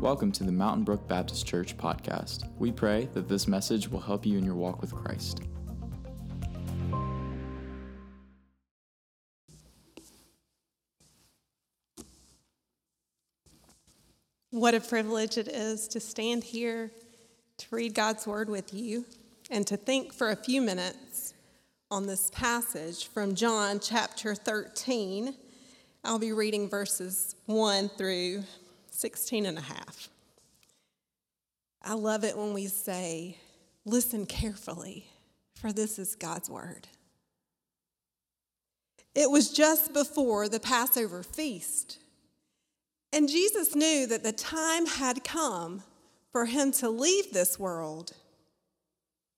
[0.00, 2.46] Welcome to the Mountain Brook Baptist Church podcast.
[2.58, 5.40] We pray that this message will help you in your walk with Christ.
[14.50, 16.90] What a privilege it is to stand here
[17.56, 19.06] to read God's word with you
[19.50, 21.32] and to think for a few minutes
[21.90, 25.34] on this passage from John chapter 13.
[26.04, 28.44] I'll be reading verses 1 through
[28.96, 30.08] 16 and a half.
[31.82, 33.36] I love it when we say,
[33.84, 35.06] Listen carefully,
[35.54, 36.88] for this is God's word.
[39.14, 41.98] It was just before the Passover feast,
[43.12, 45.82] and Jesus knew that the time had come
[46.32, 48.12] for him to leave this world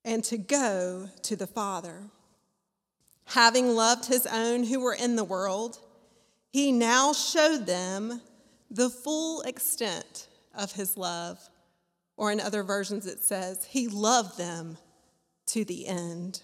[0.05, 2.05] and to go to the Father.
[3.27, 5.79] Having loved his own who were in the world,
[6.51, 8.23] he now showed them
[8.71, 11.39] the full extent of his love.
[12.17, 14.79] Or in other versions, it says, He loved them
[15.47, 16.43] to the end.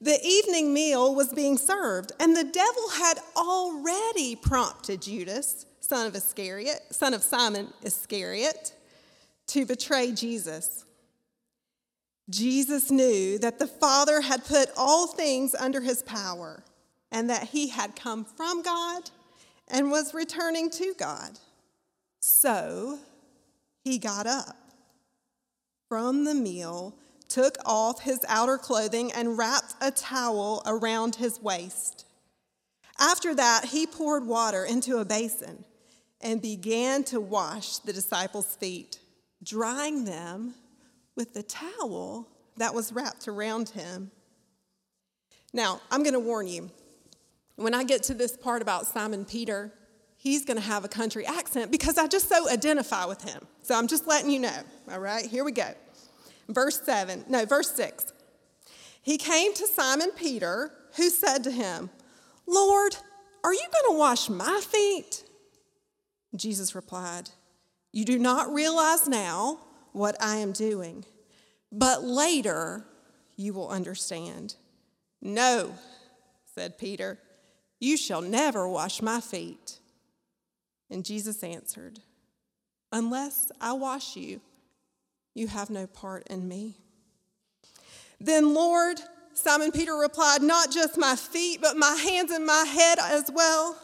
[0.00, 6.14] The evening meal was being served, and the devil had already prompted Judas, son of
[6.14, 8.74] Iscariot, son of Simon Iscariot,
[9.48, 10.84] to betray Jesus.
[12.30, 16.62] Jesus knew that the Father had put all things under his power
[17.10, 19.10] and that he had come from God
[19.70, 21.38] and was returning to God.
[22.20, 22.98] So
[23.84, 24.56] he got up
[25.88, 26.94] from the meal,
[27.28, 32.04] took off his outer clothing, and wrapped a towel around his waist.
[32.98, 35.64] After that, he poured water into a basin
[36.20, 38.98] and began to wash the disciples' feet,
[39.42, 40.54] drying them
[41.14, 44.10] with the towel that was wrapped around him.
[45.52, 46.70] Now, I'm going to warn you
[47.58, 49.72] when I get to this part about Simon Peter,
[50.16, 53.46] he's going to have a country accent because I just so identify with him.
[53.62, 54.60] So I'm just letting you know.
[54.90, 55.68] All right, here we go.
[56.48, 58.12] Verse 7, no, verse 6.
[59.02, 61.90] He came to Simon Peter, who said to him,
[62.46, 62.96] Lord,
[63.42, 65.24] are you going to wash my feet?
[66.36, 67.30] Jesus replied,
[67.92, 69.58] You do not realize now
[69.92, 71.04] what I am doing,
[71.72, 72.84] but later
[73.36, 74.54] you will understand.
[75.20, 75.74] No,
[76.54, 77.18] said Peter.
[77.80, 79.78] You shall never wash my feet.
[80.90, 82.00] And Jesus answered,
[82.92, 84.40] Unless I wash you,
[85.34, 86.78] you have no part in me.
[88.20, 88.98] Then, Lord,
[89.32, 93.78] Simon Peter replied, Not just my feet, but my hands and my head as well.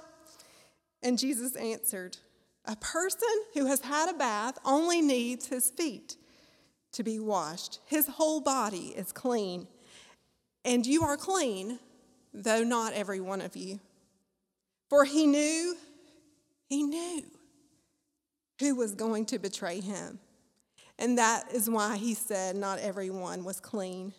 [1.03, 2.17] And Jesus answered,
[2.65, 6.17] A person who has had a bath only needs his feet
[6.93, 7.81] to be washed.
[7.87, 9.69] His whole body is clean.
[10.65, 11.79] And you are clean,
[12.35, 13.81] though not every one of you.
[14.91, 15.77] For he knew,
[16.69, 17.23] he knew
[18.61, 20.19] who was going to betray him.
[20.99, 24.13] And that is why he said, Not everyone was clean.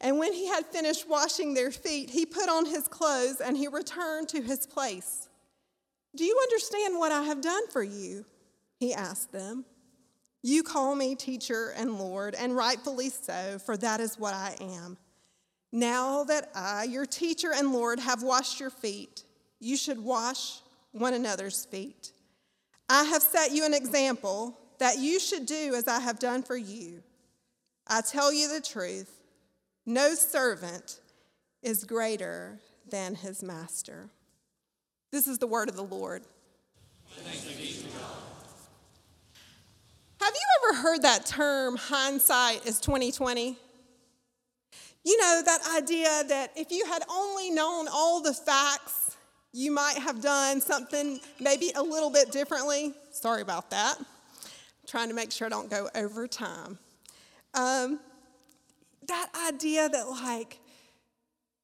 [0.00, 3.68] And when he had finished washing their feet, he put on his clothes and he
[3.68, 5.28] returned to his place.
[6.14, 8.24] Do you understand what I have done for you?
[8.78, 9.64] He asked them.
[10.42, 14.98] You call me teacher and Lord, and rightfully so, for that is what I am.
[15.74, 19.24] Now that I, your teacher and Lord, have washed your feet,
[19.58, 20.60] you should wash
[20.92, 22.12] one another's feet.
[22.88, 26.56] I have set you an example that you should do as I have done for
[26.56, 27.02] you.
[27.88, 29.10] I tell you the truth
[29.84, 31.00] no servant
[31.60, 34.10] is greater than his master.
[35.10, 36.22] This is the word of the Lord.
[40.20, 43.58] Have you ever heard that term, hindsight is 2020?
[45.04, 49.16] You know, that idea that if you had only known all the facts,
[49.52, 52.94] you might have done something maybe a little bit differently.
[53.12, 53.96] Sorry about that.
[53.98, 54.06] I'm
[54.86, 56.78] trying to make sure I don't go over time.
[57.52, 58.00] Um,
[59.06, 60.58] that idea that, like,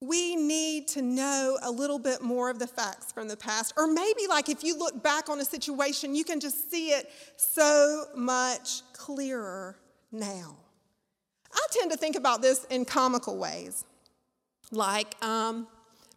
[0.03, 3.73] we need to know a little bit more of the facts from the past.
[3.77, 7.11] Or maybe, like, if you look back on a situation, you can just see it
[7.37, 9.77] so much clearer
[10.13, 10.59] now.
[11.53, 13.85] I tend to think about this in comical ways,
[14.71, 15.67] like um,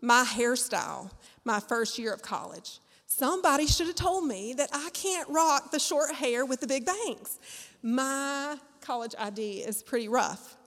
[0.01, 1.11] my hairstyle,
[1.45, 2.79] my first year of college.
[3.05, 6.85] Somebody should have told me that I can't rock the short hair with the big
[6.85, 7.39] bangs.
[7.83, 10.57] My college ID is pretty rough.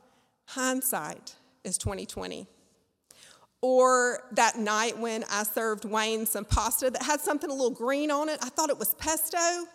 [0.47, 1.35] Hindsight
[1.65, 2.47] is 2020.
[3.63, 8.11] Or that night when I served Wayne some pasta that had something a little green
[8.11, 9.67] on it, I thought it was pesto.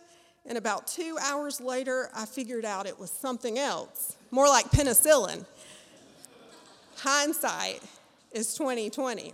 [0.46, 5.46] And about two hours later, I figured out it was something else more like penicillin.
[6.98, 7.82] Hindsight
[8.32, 9.34] is 2020.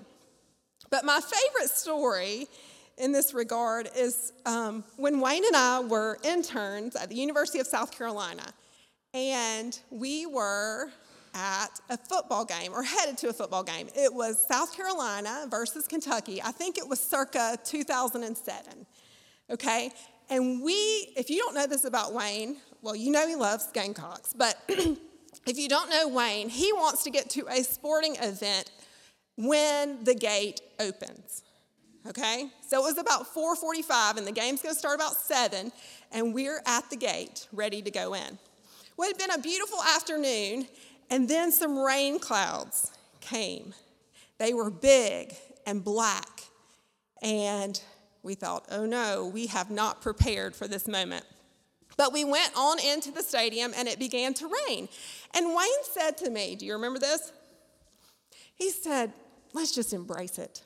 [0.90, 2.48] But my favorite story
[2.98, 7.68] in this regard is um, when Wayne and I were interns at the University of
[7.68, 8.44] South Carolina,
[9.14, 10.90] and we were
[11.36, 13.88] at a football game or headed to a football game.
[13.96, 16.42] It was South Carolina versus Kentucky.
[16.42, 18.86] I think it was circa 2007.
[19.52, 19.92] Okay?
[20.30, 20.74] And we,
[21.16, 25.58] if you don't know this about Wayne, well, you know he loves Gamecocks, but if
[25.58, 28.72] you don't know Wayne, he wants to get to a sporting event
[29.38, 31.44] when the gate opens.
[32.08, 32.48] Okay?
[32.68, 35.72] So it was about 4:45 and the game's going to start about 7
[36.12, 38.38] and we're at the gate ready to go in.
[38.96, 40.68] Well, it had been a beautiful afternoon
[41.10, 42.92] and then some rain clouds
[43.22, 43.74] came.
[44.38, 45.36] They were big
[45.66, 46.44] and black.
[47.22, 47.82] And
[48.28, 51.26] we thought, oh no, we have not prepared for this moment.
[51.96, 54.88] But we went on into the stadium and it began to rain.
[55.34, 57.32] And Wayne said to me, Do you remember this?
[58.54, 59.14] He said,
[59.54, 60.62] Let's just embrace it.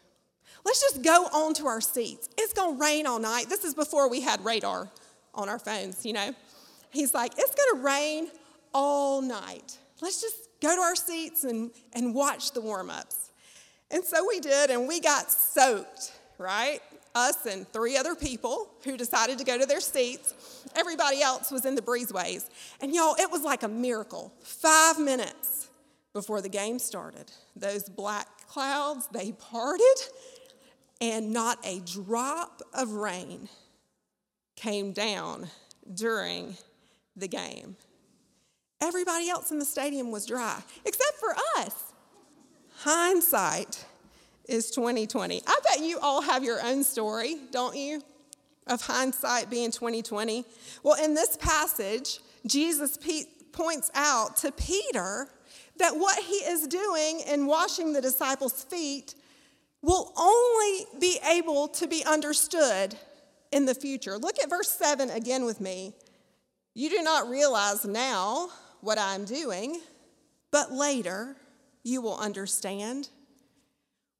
[0.66, 2.30] Let's just go on to our seats.
[2.38, 3.48] It's to rain all night.
[3.48, 4.90] This is before we had radar
[5.34, 6.34] on our phones, you know.
[6.90, 8.28] He's like, It's to rain
[8.74, 9.78] all night.
[10.02, 13.30] Let's just go to our seats and, and watch the warm ups.
[13.92, 16.80] And so we did, and we got soaked, right?
[17.13, 20.34] Us and three other people who decided to go to their seats.
[20.75, 22.50] Everybody else was in the breezeways.
[22.80, 24.34] And y'all, it was like a miracle.
[24.42, 25.69] Five minutes
[26.13, 29.84] before the game started, those black clouds, they parted,
[31.00, 33.50] and not a drop of rain
[34.56, 35.48] came down
[35.94, 36.56] during
[37.16, 37.75] the game.
[38.81, 41.94] Everybody else in the stadium was dry, except for us.
[42.78, 43.86] Hindsight
[44.48, 45.42] is 2020.
[45.46, 48.02] I bet you all have your own story, don't you?
[48.68, 50.46] Of hindsight being 2020.
[50.84, 52.98] Well, in this passage, Jesus
[53.52, 55.28] points out to Peter
[55.78, 59.16] that what he is doing in washing the disciples' feet
[59.82, 62.96] will only be able to be understood
[63.52, 64.18] in the future.
[64.18, 65.94] Look at verse 7 again with me.
[66.74, 68.50] You do not realize now
[68.82, 69.82] what I'm doing,
[70.52, 71.36] but later
[71.84, 73.10] you will understand.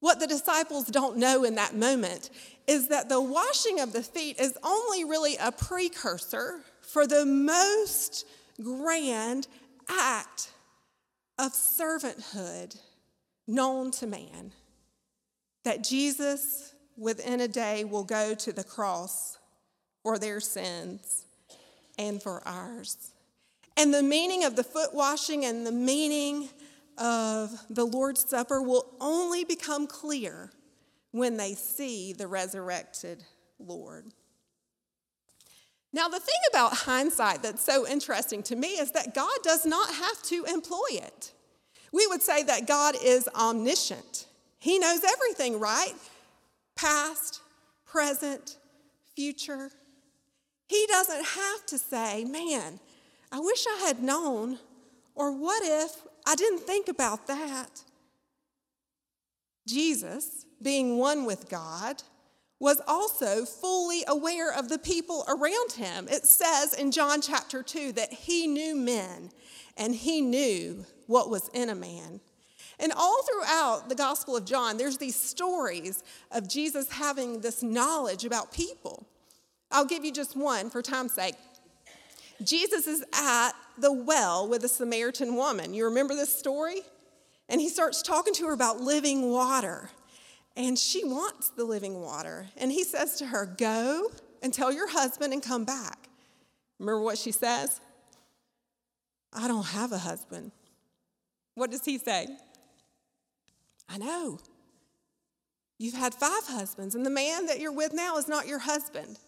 [0.02, 2.30] What the disciples don't know in that moment
[2.66, 8.26] is that the washing of the feet is only really a precursor for the most
[8.60, 9.46] grand
[9.88, 10.50] act
[11.38, 12.76] of servanthood
[13.46, 14.50] known to man.
[15.62, 19.38] That Jesus, within a day, will go to the cross
[20.02, 21.26] for their sins
[21.96, 23.12] and for ours.
[23.76, 26.48] And the meaning of the foot washing and the meaning
[27.02, 30.52] of the Lord's Supper will only become clear
[31.10, 33.24] when they see the resurrected
[33.58, 34.06] Lord.
[35.92, 39.92] Now, the thing about hindsight that's so interesting to me is that God does not
[39.92, 41.32] have to employ it.
[41.92, 44.26] We would say that God is omniscient,
[44.58, 45.94] He knows everything, right?
[46.76, 47.40] Past,
[47.84, 48.56] present,
[49.14, 49.70] future.
[50.68, 52.80] He doesn't have to say, man,
[53.30, 54.58] I wish I had known,
[55.14, 55.96] or what if
[56.26, 57.82] I didn't think about that?
[59.66, 62.02] Jesus, being one with God,
[62.58, 66.06] was also fully aware of the people around him.
[66.08, 69.30] It says in John chapter 2 that he knew men
[69.76, 72.20] and he knew what was in a man.
[72.78, 78.24] And all throughout the Gospel of John, there's these stories of Jesus having this knowledge
[78.24, 79.06] about people.
[79.70, 81.34] I'll give you just one for time's sake.
[82.46, 85.74] Jesus is at the well with a Samaritan woman.
[85.74, 86.82] You remember this story?
[87.48, 89.90] And he starts talking to her about living water.
[90.56, 92.48] And she wants the living water.
[92.56, 94.10] And he says to her, Go
[94.42, 96.08] and tell your husband and come back.
[96.78, 97.80] Remember what she says?
[99.32, 100.52] I don't have a husband.
[101.54, 102.28] What does he say?
[103.88, 104.38] I know.
[105.78, 109.18] You've had five husbands, and the man that you're with now is not your husband.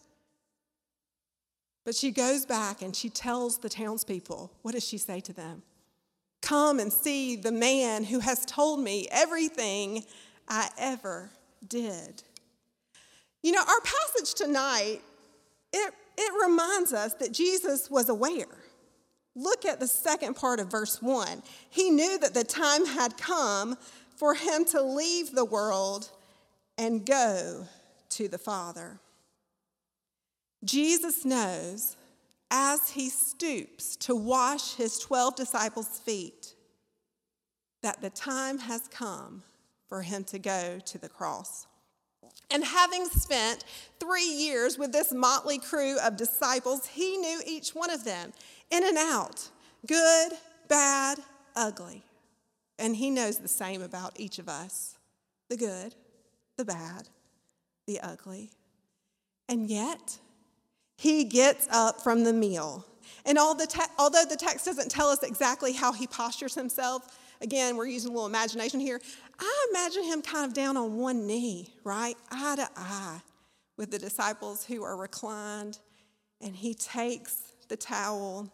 [1.85, 5.63] But she goes back and she tells the townspeople, what does she say to them?
[6.41, 10.05] Come and see the man who has told me everything
[10.49, 11.31] I ever
[11.67, 12.23] did.
[13.43, 15.01] You know, our passage tonight,
[15.73, 18.47] it, it reminds us that Jesus was aware.
[19.35, 21.43] Look at the second part of verse 1.
[21.69, 23.77] He knew that the time had come
[24.17, 26.11] for him to leave the world
[26.79, 27.67] and go
[28.11, 29.01] to the Father.
[30.65, 31.97] Jesus knows
[32.51, 36.55] as he stoops to wash his 12 disciples' feet
[37.83, 39.43] that the time has come
[39.89, 41.67] for him to go to the cross.
[42.51, 43.65] And having spent
[44.01, 48.33] three years with this motley crew of disciples, he knew each one of them
[48.71, 49.49] in and out
[49.87, 50.33] good,
[50.69, 51.19] bad,
[51.55, 52.03] ugly.
[52.79, 54.97] And he knows the same about each of us
[55.51, 55.95] the good,
[56.57, 57.09] the bad,
[57.87, 58.51] the ugly.
[59.49, 60.19] And yet,
[60.97, 62.85] he gets up from the meal.
[63.27, 67.77] And the te- although the text doesn't tell us exactly how he postures himself, again,
[67.77, 69.01] we're using a little imagination here.
[69.39, 72.17] I imagine him kind of down on one knee, right?
[72.31, 73.21] Eye to eye
[73.77, 75.79] with the disciples who are reclined.
[76.41, 78.51] And he takes the towel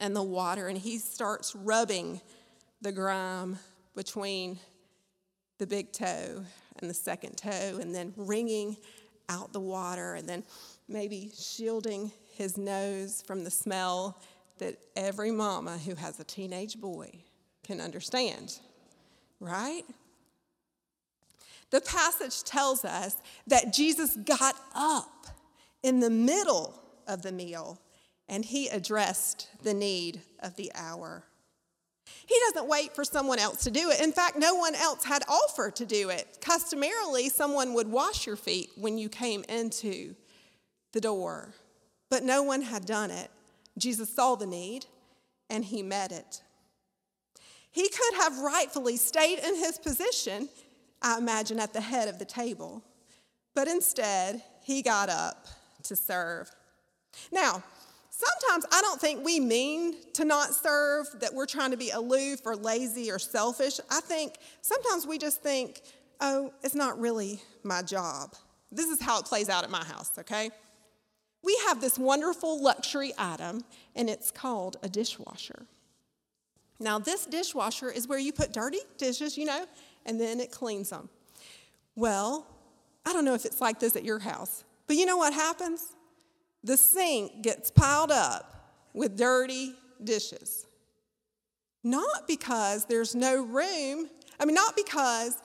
[0.00, 2.20] and the water and he starts rubbing
[2.80, 3.58] the grime
[3.94, 4.58] between
[5.58, 6.44] the big toe
[6.78, 8.76] and the second toe and then wringing
[9.28, 10.42] out the water and then
[10.88, 14.20] maybe shielding his nose from the smell
[14.58, 17.10] that every mama who has a teenage boy
[17.62, 18.58] can understand,
[19.40, 19.84] right?
[21.70, 25.26] The passage tells us that Jesus got up
[25.82, 27.80] in the middle of the meal
[28.28, 31.24] and he addressed the need of the hour.
[32.26, 34.00] He doesn't wait for someone else to do it.
[34.00, 36.38] In fact, no one else had offered to do it.
[36.40, 40.14] Customarily, someone would wash your feet when you came into
[40.94, 41.52] the door,
[42.08, 43.30] but no one had done it.
[43.76, 44.86] Jesus saw the need
[45.50, 46.40] and he met it.
[47.70, 50.48] He could have rightfully stayed in his position,
[51.02, 52.82] I imagine, at the head of the table,
[53.54, 55.46] but instead, he got up
[55.82, 56.50] to serve.
[57.30, 57.62] Now,
[58.16, 62.42] Sometimes I don't think we mean to not serve, that we're trying to be aloof
[62.44, 63.80] or lazy or selfish.
[63.90, 65.82] I think sometimes we just think,
[66.20, 68.34] oh, it's not really my job.
[68.70, 70.50] This is how it plays out at my house, okay?
[71.44, 75.66] We have this wonderful luxury item, and it's called a dishwasher.
[76.80, 79.66] Now, this dishwasher is where you put dirty dishes, you know,
[80.06, 81.08] and then it cleans them.
[81.94, 82.46] Well,
[83.06, 85.94] I don't know if it's like this at your house, but you know what happens?
[86.64, 90.66] the sink gets piled up with dirty dishes.
[91.84, 94.08] Not because there's no room,
[94.40, 95.36] I mean, not because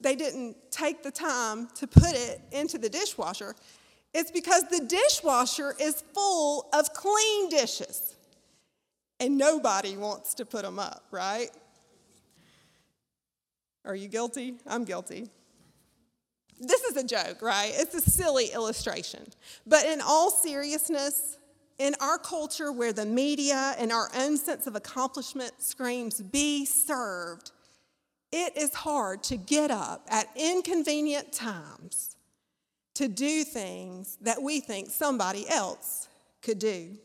[0.00, 3.56] they didn't take the time to put it into the dishwasher.
[4.14, 8.14] It's because the dishwasher is full of clean dishes.
[9.20, 11.50] And nobody wants to put them up, right?
[13.84, 14.56] Are you guilty?
[14.66, 15.28] I'm guilty.
[16.58, 17.72] This is a joke, right?
[17.74, 19.26] It's a silly illustration.
[19.66, 21.38] But in all seriousness,
[21.78, 27.52] in our culture where the media and our own sense of accomplishment screams, be served,
[28.32, 32.15] it is hard to get up at inconvenient times
[32.96, 36.08] to do things that we think somebody else
[36.42, 36.96] could do.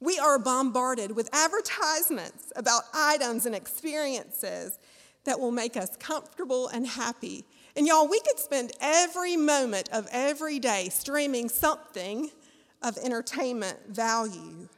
[0.00, 4.78] We are bombarded with advertisements about items and experiences
[5.24, 7.44] that will make us comfortable and happy
[7.76, 12.30] and y'all, we could spend every moment of every day streaming something
[12.82, 14.68] of entertainment value.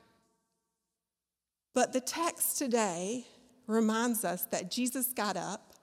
[1.74, 3.24] But the text today
[3.68, 5.74] reminds us that Jesus got up,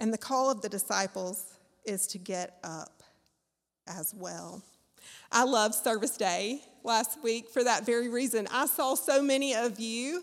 [0.00, 2.99] and the call of the disciples is to get up
[3.86, 4.62] as well.
[5.32, 8.48] I love Service Day last week for that very reason.
[8.52, 10.22] I saw so many of you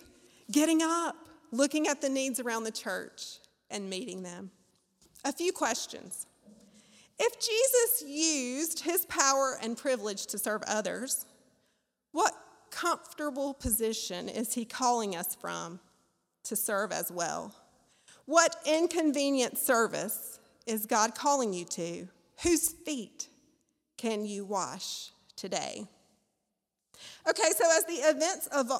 [0.51, 1.15] getting up,
[1.51, 4.51] looking at the needs around the church, and meeting them.
[5.25, 6.27] A few questions.
[7.19, 11.25] If Jesus used his power and privilege to serve others,
[12.11, 12.33] what
[12.69, 15.79] comfortable position is he calling us from
[16.43, 17.53] to serve as well?
[18.25, 22.07] What inconvenient service is God calling you to?
[22.43, 23.29] Whose feet
[23.97, 25.85] can you wash today?
[27.27, 28.71] Okay, so as the events of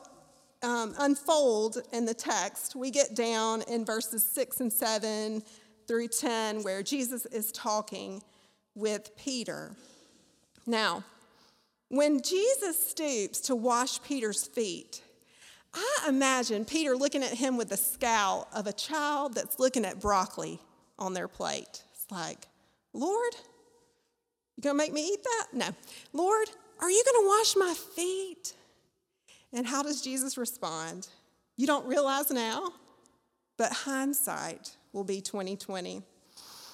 [0.64, 5.44] um, unfold in the text, we get down in verses six and seven
[5.88, 8.22] through 10, where Jesus is talking
[8.76, 9.72] with Peter.
[10.66, 11.04] Now,
[11.90, 15.02] when Jesus stoops to wash Peter's feet,
[15.74, 20.02] I imagine Peter looking at him with the scowl of a child that's looking at
[20.02, 20.60] broccoli
[21.00, 21.84] on their plate.
[21.94, 22.48] It's like,
[22.94, 23.34] Lord,
[24.58, 25.48] you gonna make me eat that?
[25.54, 25.70] No.
[26.14, 26.50] Lord,
[26.80, 28.54] are you gonna wash my feet?
[29.54, 31.08] And how does Jesus respond?
[31.56, 32.72] You don't realize now,
[33.58, 36.02] but hindsight will be 2020.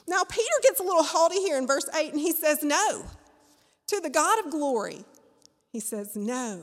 [0.08, 3.06] Now, Peter gets a little haughty here in verse 8 and he says, No.
[3.88, 5.04] To the God of glory,
[5.72, 6.62] he says, No.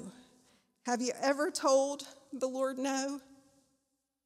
[0.84, 3.20] Have you ever told the Lord no?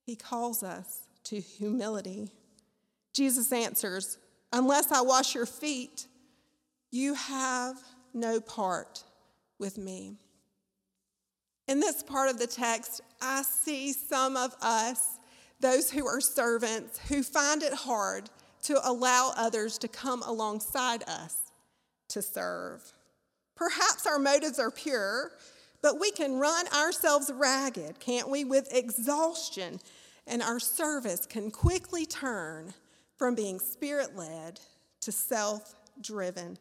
[0.05, 2.31] He calls us to humility.
[3.13, 4.19] Jesus answers,
[4.53, 6.07] Unless I wash your feet,
[6.95, 7.77] you have
[8.13, 9.03] no part
[9.59, 10.15] with me.
[11.67, 15.19] In this part of the text, I see some of us
[15.59, 18.31] those who are servants who find it hard
[18.63, 21.37] to allow others to come alongside us
[22.09, 22.93] to serve.
[23.57, 25.33] Perhaps our motives are pure,
[25.83, 29.81] but we can run ourselves ragged, can't we, with exhaustion,
[30.27, 32.73] and our service can quickly turn
[33.17, 34.61] from being spirit led
[35.01, 36.59] to self driven.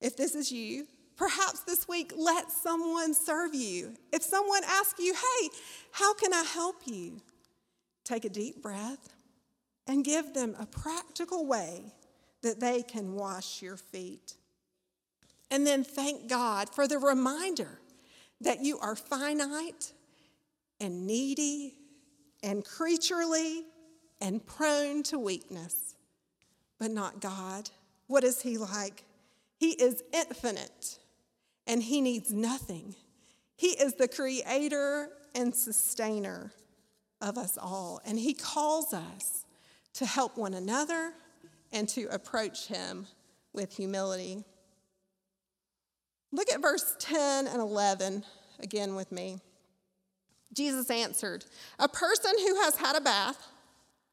[0.00, 0.86] If this is you,
[1.16, 3.94] perhaps this week let someone serve you.
[4.12, 5.48] If someone asks you, hey,
[5.92, 7.20] how can I help you?
[8.04, 9.08] Take a deep breath
[9.86, 11.92] and give them a practical way
[12.42, 14.34] that they can wash your feet.
[15.50, 17.80] And then thank God for the reminder
[18.40, 19.92] that you are finite
[20.80, 21.74] and needy
[22.42, 23.64] and creaturely
[24.20, 25.94] and prone to weakness,
[26.78, 27.70] but not God.
[28.06, 29.05] What is He like?
[29.56, 30.98] He is infinite
[31.66, 32.94] and He needs nothing.
[33.56, 36.52] He is the creator and sustainer
[37.20, 39.44] of us all, and He calls us
[39.94, 41.12] to help one another
[41.72, 43.06] and to approach Him
[43.52, 44.44] with humility.
[46.32, 48.24] Look at verse 10 and 11
[48.60, 49.40] again with me.
[50.52, 51.44] Jesus answered,
[51.78, 53.48] A person who has had a bath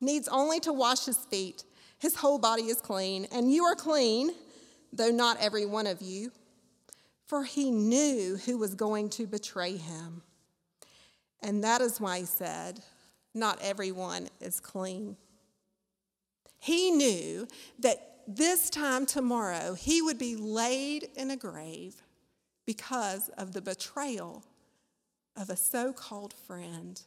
[0.02, 1.64] needs only to wash his feet.
[2.00, 4.32] His whole body is clean, and you are clean,
[4.94, 6.32] though not every one of you.
[7.26, 10.22] For he knew who was going to betray him.
[11.42, 12.82] And that is why he said,
[13.34, 15.18] Not everyone is clean.
[16.60, 17.48] He knew
[17.80, 21.96] that this time tomorrow he would be laid in a grave
[22.66, 24.44] because of the betrayal
[25.36, 27.02] of a so called friend.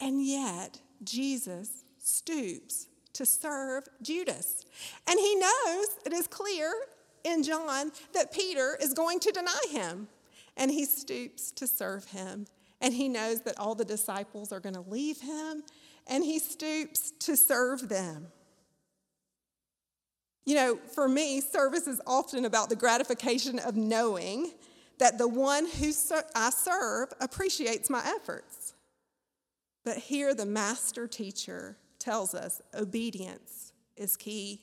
[0.00, 4.64] And yet, Jesus stoops to serve Judas.
[5.08, 6.72] And he knows, it is clear
[7.24, 10.08] in John, that Peter is going to deny him.
[10.56, 12.46] And he stoops to serve him.
[12.80, 15.62] And he knows that all the disciples are going to leave him.
[16.06, 18.26] And he stoops to serve them.
[20.44, 24.50] You know, for me, service is often about the gratification of knowing
[24.98, 25.92] that the one who
[26.34, 28.74] I serve appreciates my efforts.
[29.84, 34.60] But here, the master teacher tells us obedience is key,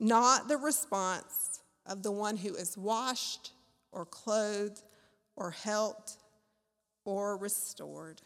[0.00, 3.52] not the response of the one who is washed
[3.92, 4.82] or clothed
[5.36, 6.16] or helped
[7.04, 8.20] or restored.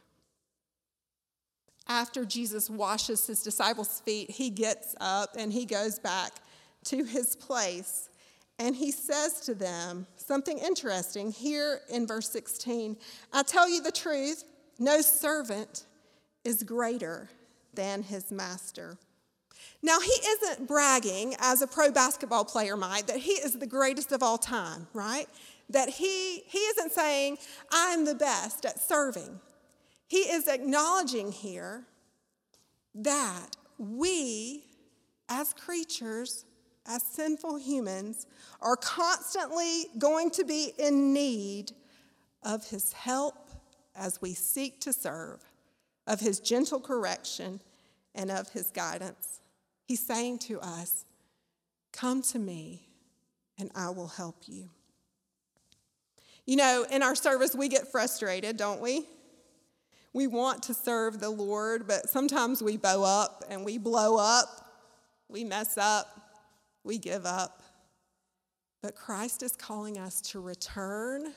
[1.86, 6.32] After Jesus washes his disciples' feet, he gets up and he goes back
[6.84, 8.08] to his place.
[8.58, 12.96] And he says to them something interesting here in verse 16
[13.32, 14.44] I tell you the truth,
[14.78, 15.84] no servant
[16.44, 17.28] is greater
[17.74, 18.98] than his master.
[19.82, 24.12] Now, he isn't bragging as a pro basketball player might that he is the greatest
[24.12, 25.26] of all time, right?
[25.68, 27.38] That he, he isn't saying,
[27.70, 29.40] I'm the best at serving.
[30.06, 31.84] He is acknowledging here
[32.94, 34.64] that we,
[35.28, 36.44] as creatures,
[36.86, 38.26] as sinful humans,
[38.60, 41.72] are constantly going to be in need
[42.42, 43.50] of his help
[43.94, 45.44] as we seek to serve,
[46.06, 47.60] of his gentle correction,
[48.14, 49.40] and of his guidance.
[49.84, 51.04] He's saying to us,
[51.92, 52.86] Come to me,
[53.58, 54.70] and I will help you.
[56.46, 59.06] You know, in our service, we get frustrated, don't we?
[60.12, 64.48] We want to serve the Lord, but sometimes we bow up and we blow up,
[65.28, 66.06] we mess up,
[66.82, 67.62] we give up.
[68.82, 71.32] But Christ is calling us to return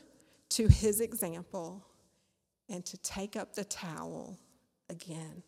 [0.50, 1.86] to his example
[2.70, 4.40] and to take up the towel
[4.94, 5.44] again.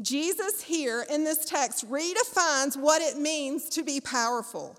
[0.00, 4.78] Jesus, here in this text, redefines what it means to be powerful.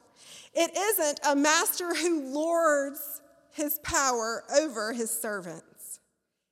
[0.53, 3.21] It isn't a master who lords
[3.51, 5.99] his power over his servants.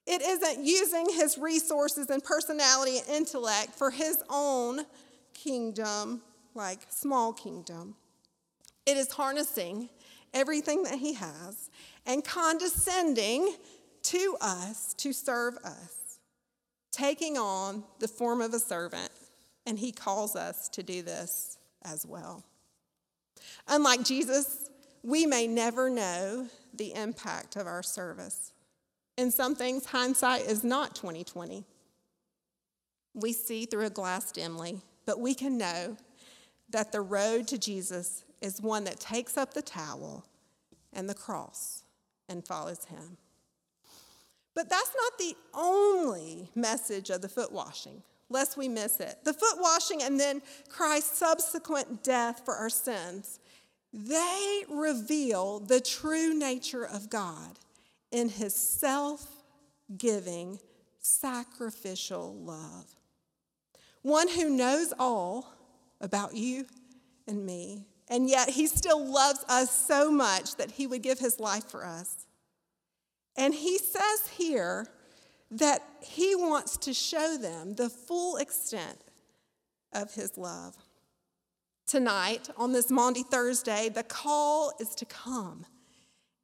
[0.06, 4.86] It isn't using his resources and personality and intellect for his own
[5.34, 6.22] kingdom
[6.56, 7.96] like small kingdom.
[8.86, 9.90] It is harnessing
[10.34, 11.70] everything that he has
[12.06, 13.56] and condescending
[14.04, 15.97] to us to serve us,
[16.98, 19.12] taking on the form of a servant,
[19.66, 22.44] and he calls us to do this as well.
[23.68, 24.70] Unlike Jesus,
[25.04, 28.54] we may never know the impact of our service.
[29.18, 31.64] In some things, hindsight is not 2020.
[33.14, 35.98] We see through a glass dimly, but we can know
[36.70, 40.26] that the road to Jesus is one that takes up the towel
[40.94, 41.84] and the cross
[42.30, 43.18] and follows him.
[44.58, 49.20] But that's not the only message of the foot washing, lest we miss it.
[49.24, 53.40] The foot washing and then Christ's subsequent death for our sins,
[53.94, 57.60] they reveal the true nature of God
[58.12, 59.28] in his self
[59.96, 60.58] giving,
[60.98, 62.96] sacrificial love.
[64.02, 65.54] One who knows all
[66.02, 66.66] about you
[67.28, 67.86] and me.
[68.08, 71.86] And yet, he still loves us so much that he would give his life for
[71.86, 72.27] us.
[73.38, 74.88] And he says here
[75.52, 78.98] that he wants to show them the full extent
[79.94, 80.76] of his love.
[81.86, 85.66] Tonight, on this Maundy Thursday, the call is to come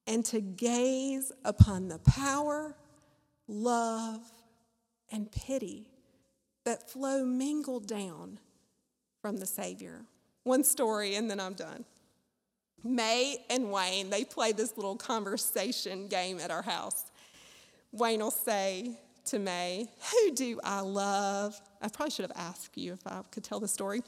[0.07, 2.75] and to gaze upon the power,
[3.47, 4.21] love,
[5.11, 5.87] and pity
[6.63, 8.39] that flow mingled down
[9.21, 10.05] from the Savior.
[10.43, 11.85] One story, and then I'm done.
[12.83, 17.05] May and Wayne, they play this little conversation game at our house.
[17.91, 21.59] Wayne will say to May, Who do I love?
[21.81, 24.01] I probably should have asked you if I could tell the story.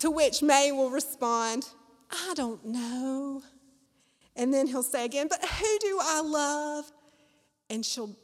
[0.00, 1.66] To which May will respond,
[2.10, 3.42] I don't know.
[4.36, 6.90] And then he'll say again, But who do I love?
[7.70, 8.14] And she'll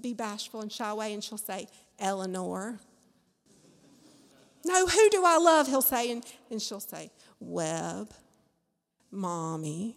[0.00, 2.78] be bashful and shy away and she'll say, Eleanor.
[4.64, 5.66] No, who do I love?
[5.66, 8.14] He'll say, and, and she'll say, Webb,
[9.14, 9.96] Mommy.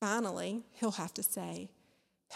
[0.00, 1.68] Finally, he'll have to say,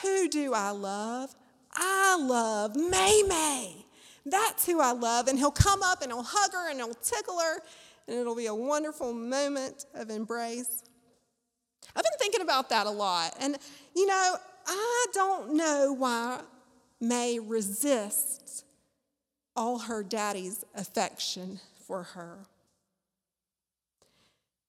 [0.02, 1.34] Who do I love?
[1.72, 3.86] I love May May.
[4.26, 5.28] That's who I love.
[5.28, 7.60] And he'll come up and he'll hug her and he'll tickle her,
[8.08, 10.82] and it'll be a wonderful moment of embrace.
[11.94, 13.34] I've been thinking about that a lot.
[13.40, 13.56] And,
[13.94, 16.40] you know, I don't know why
[17.00, 18.64] May resists
[19.56, 22.38] all her daddy's affection for her.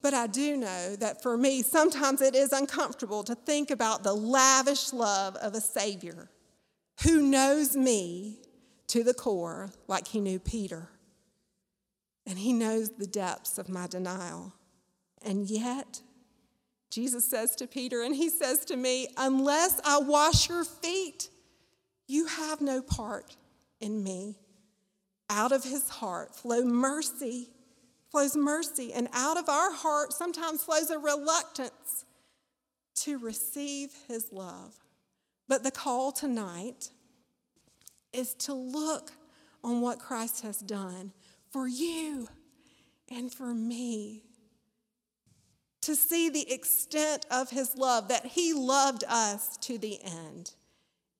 [0.01, 4.13] But I do know that for me, sometimes it is uncomfortable to think about the
[4.13, 6.29] lavish love of a Savior
[7.03, 8.39] who knows me
[8.87, 10.89] to the core like he knew Peter.
[12.25, 14.53] And he knows the depths of my denial.
[15.23, 16.01] And yet,
[16.89, 21.29] Jesus says to Peter, and he says to me, Unless I wash your feet,
[22.07, 23.37] you have no part
[23.79, 24.37] in me.
[25.29, 27.49] Out of his heart flow mercy,
[28.11, 32.05] flows mercy, and out of our heart sometimes flows a reluctance
[32.95, 34.75] to receive his love.
[35.47, 36.89] But the call tonight
[38.13, 39.11] is to look
[39.63, 41.13] on what Christ has done
[41.49, 42.27] for you
[43.09, 44.23] and for me.
[45.83, 50.51] To see the extent of his love, that he loved us to the end.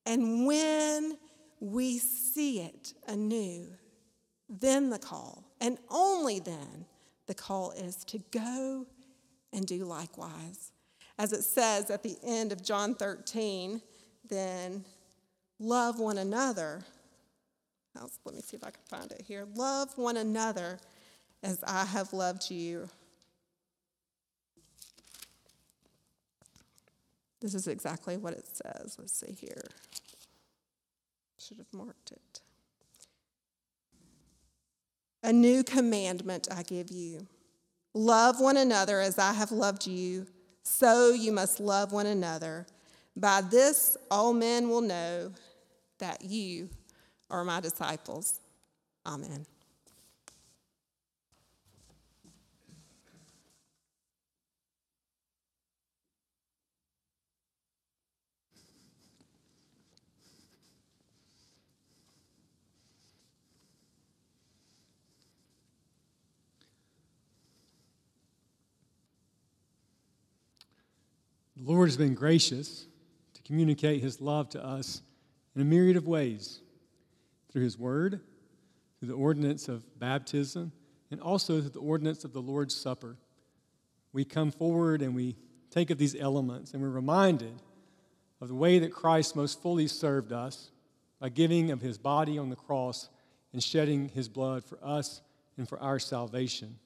[0.06, 1.18] And when
[1.58, 3.66] we see it anew,
[4.48, 6.84] then the call, and only then
[7.26, 8.84] the call is to go
[9.52, 10.72] and do likewise.
[11.18, 13.80] As it says at the end of John 13,
[14.28, 14.84] then
[15.60, 16.82] love one another.
[17.96, 19.46] Oh, let me see if I can find it here.
[19.54, 20.80] Love one another
[21.44, 22.88] as I have loved you.
[27.40, 28.96] This is exactly what it says.
[28.98, 29.62] Let's see here.
[31.38, 32.40] Should have marked it.
[35.22, 37.26] A new commandment I give you
[37.94, 40.26] love one another as I have loved you,
[40.62, 42.66] so you must love one another.
[43.16, 45.32] By this, all men will know
[45.98, 46.70] that you
[47.30, 48.40] are my disciples.
[49.06, 49.46] Amen.
[71.62, 72.88] The Lord has been gracious
[73.34, 75.00] to communicate his love to us
[75.54, 76.58] in a myriad of ways
[77.52, 78.18] through his word,
[78.98, 80.72] through the ordinance of baptism,
[81.12, 83.16] and also through the ordinance of the Lord's Supper.
[84.12, 85.36] We come forward and we
[85.70, 87.62] take of these elements and we're reminded
[88.40, 90.72] of the way that Christ most fully served us
[91.20, 93.08] by giving of his body on the cross
[93.52, 95.20] and shedding his blood for us
[95.56, 96.76] and for our salvation.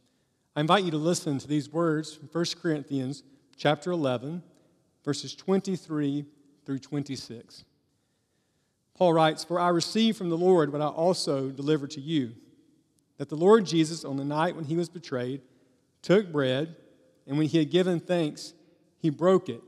[0.54, 3.22] I invite you to listen to these words from 1 Corinthians
[3.56, 4.42] chapter 11
[5.06, 6.26] verses 23
[6.66, 7.64] through 26.
[8.96, 12.34] Paul writes, For I received from the Lord what I also delivered to you
[13.18, 15.40] that the Lord Jesus, on the night when he was betrayed,
[16.02, 16.76] took bread,
[17.26, 18.52] and when he had given thanks,
[18.98, 19.62] he broke it.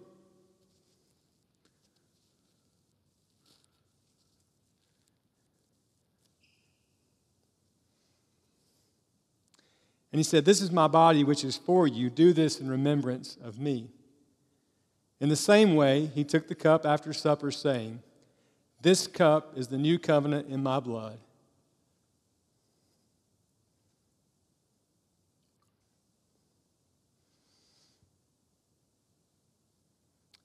[10.12, 12.10] And he said, This is my body, which is for you.
[12.10, 13.88] Do this in remembrance of me.
[15.20, 18.02] In the same way, he took the cup after supper, saying,
[18.80, 21.18] This cup is the new covenant in my blood.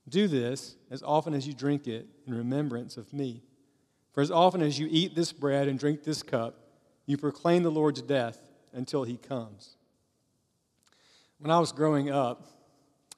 [0.10, 3.42] Do this as often as you drink it in remembrance of me.
[4.12, 6.56] For as often as you eat this bread and drink this cup,
[7.08, 8.38] you proclaim the Lord's death
[8.74, 9.76] until he comes.
[11.40, 12.46] When I was growing up,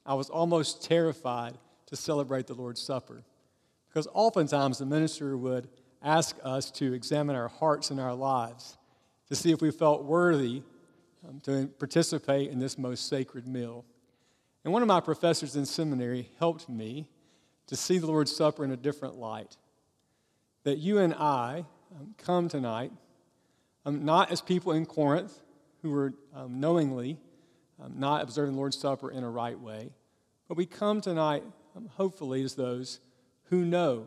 [0.06, 3.22] I was almost terrified to celebrate the Lord's Supper
[3.88, 5.68] because oftentimes the minister would
[6.02, 8.78] ask us to examine our hearts and our lives
[9.28, 10.62] to see if we felt worthy
[11.28, 13.84] um, to participate in this most sacred meal.
[14.64, 17.08] And one of my professors in seminary helped me
[17.66, 19.56] to see the Lord's Supper in a different light.
[20.62, 21.64] That you and I
[21.98, 22.92] um, come tonight
[23.84, 25.40] um, not as people in Corinth
[25.82, 27.18] who were um, knowingly
[27.82, 29.90] um, not observing the Lord's Supper in a right way,
[30.48, 31.42] but we come tonight,
[31.76, 33.00] um, hopefully, as those
[33.44, 34.06] who know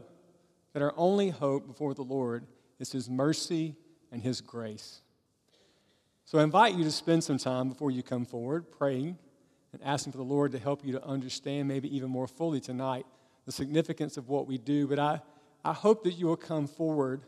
[0.73, 2.45] that our only hope before the Lord
[2.79, 3.75] is His mercy
[4.11, 5.01] and His grace.
[6.25, 9.17] So I invite you to spend some time before you come forward praying
[9.73, 13.05] and asking for the Lord to help you to understand, maybe even more fully tonight,
[13.45, 14.87] the significance of what we do.
[14.87, 15.21] But I,
[15.63, 17.23] I hope that you will come forward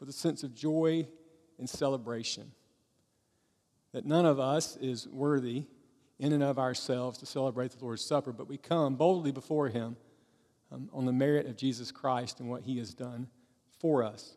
[0.00, 1.06] with a sense of joy
[1.58, 2.52] and celebration.
[3.92, 5.66] That none of us is worthy
[6.22, 9.96] in and of ourselves to celebrate the Lord's Supper, but we come boldly before Him
[10.70, 13.26] um, on the merit of Jesus Christ and what He has done
[13.80, 14.36] for us.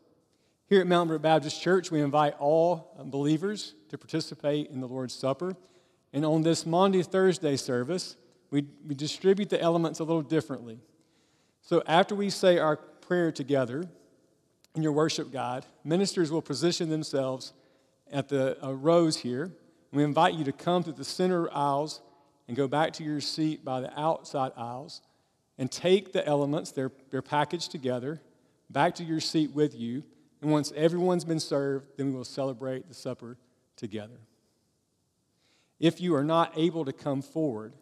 [0.68, 4.88] Here at Mountain Brook Baptist Church, we invite all um, believers to participate in the
[4.88, 5.56] Lord's Supper.
[6.12, 8.16] And on this Maundy Thursday service,
[8.50, 10.80] we, we distribute the elements a little differently.
[11.62, 13.84] So after we say our prayer together
[14.74, 17.52] in your worship God, ministers will position themselves
[18.10, 19.52] at the uh, rows here.
[19.96, 22.02] We invite you to come to the center aisles
[22.48, 25.00] and go back to your seat by the outside aisles
[25.56, 28.20] and take the elements, they're, they're packaged together,
[28.68, 30.04] back to your seat with you.
[30.42, 33.38] And once everyone's been served, then we will celebrate the supper
[33.74, 34.18] together.
[35.80, 37.72] If you are not able to come forward,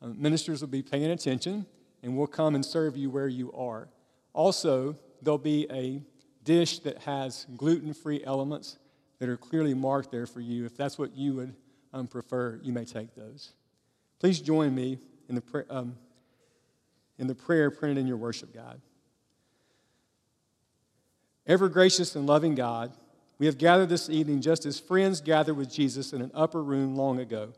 [0.00, 1.66] uh, ministers will be paying attention
[2.00, 3.88] and we'll come and serve you where you are.
[4.34, 6.00] Also, there'll be a
[6.44, 8.78] dish that has gluten free elements
[9.18, 10.64] that are clearly marked there for you.
[10.64, 11.54] If that's what you would
[11.92, 13.52] um, prefer, you may take those.
[14.20, 14.98] Please join me
[15.28, 15.96] in the, um,
[17.18, 18.80] in the prayer printed in your worship guide.
[21.46, 22.92] Ever gracious and loving God,
[23.38, 26.96] we have gathered this evening just as friends gathered with Jesus in an upper room
[26.96, 27.52] long ago.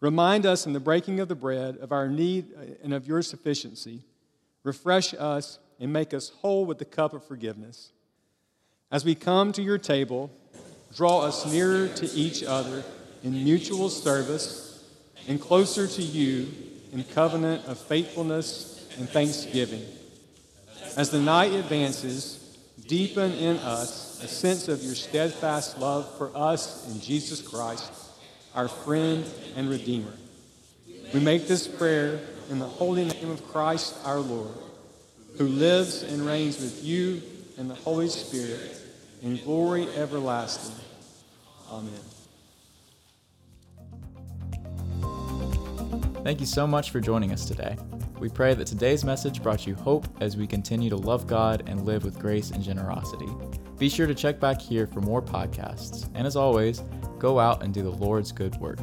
[0.00, 3.22] Remind us in the breaking of the bread of our need uh, and of your
[3.22, 4.04] sufficiency.
[4.64, 7.92] Refresh us and make us whole with the cup of forgiveness.
[8.90, 10.30] As we come to your table,
[10.94, 12.82] draw us nearer to each other
[13.22, 14.84] in mutual service
[15.28, 16.48] and closer to you
[16.92, 19.84] in covenant of faithfulness and thanksgiving.
[20.96, 26.88] As the night advances, deepen in us a sense of your steadfast love for us
[26.92, 27.92] in Jesus Christ,
[28.54, 29.24] our friend
[29.56, 30.12] and Redeemer.
[31.14, 34.54] We make this prayer in the holy name of Christ our Lord,
[35.38, 37.22] who lives and reigns with you
[37.56, 38.79] and the Holy Spirit
[39.22, 40.74] in glory everlasting.
[41.70, 41.92] Amen.
[46.24, 47.76] Thank you so much for joining us today.
[48.18, 51.86] We pray that today's message brought you hope as we continue to love God and
[51.86, 53.28] live with grace and generosity.
[53.78, 56.08] Be sure to check back here for more podcasts.
[56.14, 56.82] And as always,
[57.18, 58.80] go out and do the Lord's good work.